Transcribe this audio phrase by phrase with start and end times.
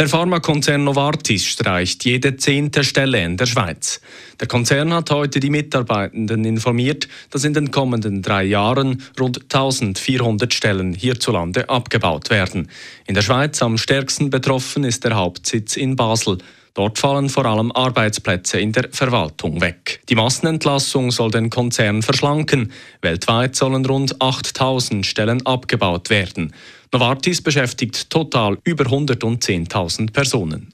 [0.00, 4.00] Der Pharmakonzern Novartis streicht jede zehnte Stelle in der Schweiz.
[4.40, 10.54] Der Konzern hat heute die Mitarbeitenden informiert, dass in den kommenden drei Jahren rund 1400
[10.54, 12.70] Stellen hierzulande abgebaut werden.
[13.06, 16.38] In der Schweiz am stärksten betroffen ist der Hauptsitz in Basel.
[16.74, 20.02] Dort fallen vor allem Arbeitsplätze in der Verwaltung weg.
[20.08, 22.72] Die Massenentlassung soll den Konzern verschlanken.
[23.02, 26.54] Weltweit sollen rund 8000 Stellen abgebaut werden.
[26.92, 30.72] Novartis beschäftigt total über 110.000 Personen.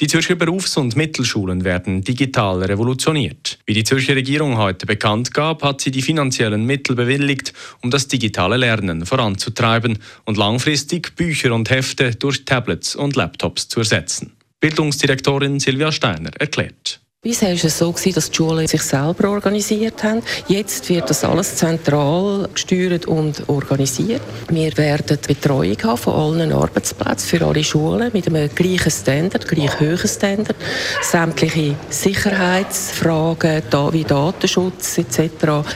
[0.00, 3.60] Die Zürcher Berufs- und Mittelschulen werden digital revolutioniert.
[3.64, 8.08] Wie die Zürcher Regierung heute bekannt gab, hat sie die finanziellen Mittel bewilligt, um das
[8.08, 14.32] digitale Lernen voranzutreiben und langfristig Bücher und Hefte durch Tablets und Laptops zu ersetzen.
[14.64, 16.98] Bildungsdirektorin Silvia Steiner erklärt.
[17.20, 20.22] Bisher war es so, dass die Schulen sich selber organisiert haben.
[20.48, 24.22] Jetzt wird das alles zentral gesteuert und organisiert.
[24.48, 29.80] Wir werden Betreuung haben von allen Arbeitsplätzen für alle Schulen mit einem gleichen Standard, gleich
[29.80, 30.56] hohen Standard.
[31.02, 35.20] Sämtliche Sicherheitsfragen wie Datenschutz etc.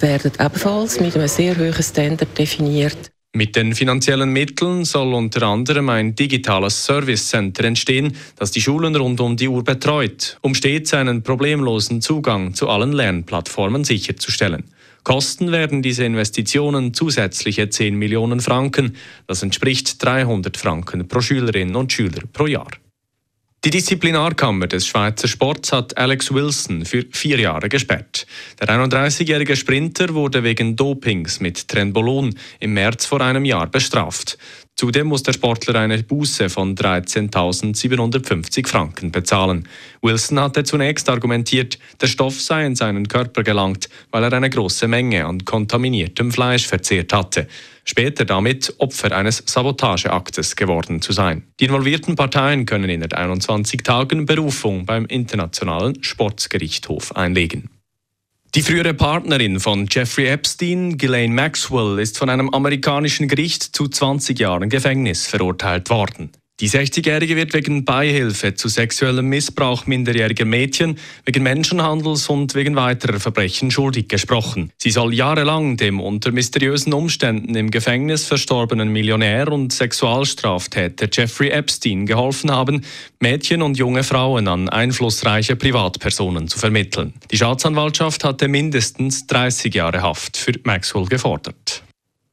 [0.00, 3.11] werden ebenfalls mit einem sehr hohen Standard definiert.
[3.34, 8.94] Mit den finanziellen Mitteln soll unter anderem ein digitales Service Center entstehen, das die Schulen
[8.94, 14.64] rund um die Uhr betreut, um stets einen problemlosen Zugang zu allen Lernplattformen sicherzustellen.
[15.02, 18.96] Kosten werden diese Investitionen zusätzliche 10 Millionen Franken.
[19.26, 22.68] Das entspricht 300 Franken pro Schülerin und Schüler pro Jahr.
[23.64, 28.26] Die Disziplinarkammer des Schweizer Sports hat Alex Wilson für vier Jahre gesperrt.
[28.60, 34.36] Der 31-jährige Sprinter wurde wegen Dopings mit Trenbolon im März vor einem Jahr bestraft.
[34.76, 39.68] Zudem muss der Sportler eine Buße von 13.750 Franken bezahlen.
[40.00, 44.88] Wilson hatte zunächst argumentiert, der Stoff sei in seinen Körper gelangt, weil er eine große
[44.88, 47.46] Menge an kontaminiertem Fleisch verzehrt hatte.
[47.84, 51.44] Später damit Opfer eines Sabotageaktes geworden zu sein.
[51.60, 57.70] Die involvierten Parteien können in 21 Tagen Berufung beim Internationalen Sportgerichtshof einlegen.
[58.54, 64.38] Die frühere Partnerin von Jeffrey Epstein, Ghislaine Maxwell, ist von einem amerikanischen Gericht zu 20
[64.38, 66.30] Jahren Gefängnis verurteilt worden.
[66.62, 73.18] Die 60-Jährige wird wegen Beihilfe zu sexuellem Missbrauch minderjähriger Mädchen, wegen Menschenhandels und wegen weiterer
[73.18, 74.70] Verbrechen schuldig gesprochen.
[74.78, 82.06] Sie soll jahrelang dem unter mysteriösen Umständen im Gefängnis verstorbenen Millionär und Sexualstraftäter Jeffrey Epstein
[82.06, 82.84] geholfen haben,
[83.18, 87.12] Mädchen und junge Frauen an einflussreiche Privatpersonen zu vermitteln.
[87.32, 91.82] Die Staatsanwaltschaft hatte mindestens 30 Jahre Haft für Maxwell gefordert.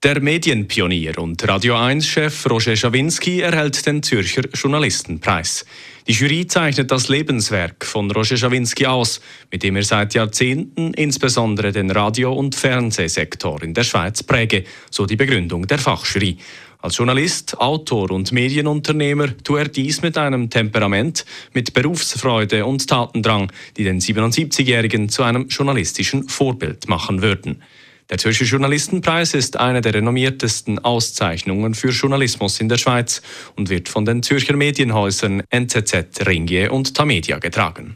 [0.01, 5.65] Der Medienpionier und Radio 1-Chef Roger Schawinski erhält den Zürcher Journalistenpreis.
[6.07, 9.19] Die Jury zeichnet das Lebenswerk von Roger Schawinski aus,
[9.51, 15.05] mit dem er seit Jahrzehnten insbesondere den Radio- und Fernsehsektor in der Schweiz präge, so
[15.05, 16.37] die Begründung der Fachjury.
[16.77, 23.51] Als Journalist, Autor und Medienunternehmer tue er dies mit einem Temperament, mit Berufsfreude und Tatendrang,
[23.75, 27.61] die den 77-Jährigen zu einem journalistischen Vorbild machen würden.
[28.09, 33.21] Der Zürcher Journalistenpreis ist eine der renommiertesten Auszeichnungen für Journalismus in der Schweiz
[33.55, 37.93] und wird von den Zürcher Medienhäusern NZZ, Ringier und Tamedia getragen.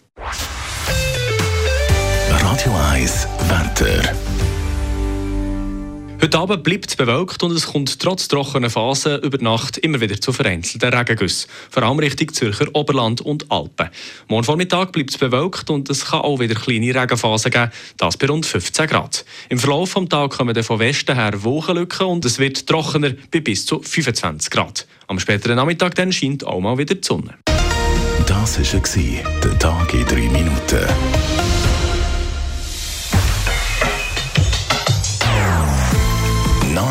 [2.29, 4.32] Radio 1 Wetter.
[6.23, 10.21] Heute Abend bleibt es bewölkt und es kommt trotz trockener Phasen über Nacht immer wieder
[10.21, 13.89] zu vereinzelten Regengüssen, vor allem Richtung Zürcher Oberland und Alpen.
[14.29, 18.27] Morgen Vormittag bleibt es bewölkt und es kann auch wieder kleine Regenphasen geben, das bei
[18.27, 19.25] rund 15 Grad.
[19.49, 23.41] Im Verlauf des Tages kommen dann von Westen her Wolkenlücken und es wird trockener bei
[23.41, 24.87] bis zu 25 Grad.
[25.07, 27.37] Am späteren Nachmittag dann scheint auch mal wieder die Sonne.
[28.25, 31.42] Das war der Tag in 3 Minuten.